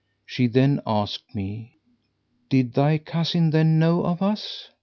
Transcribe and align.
She 0.25 0.47
then 0.47 0.81
asked 0.87 1.35
me, 1.35 1.75
"Did 2.49 2.73
thy 2.73 2.97
cousin 2.97 3.51
then 3.51 3.77
know 3.77 4.01
of 4.03 4.23
us?" 4.23 4.69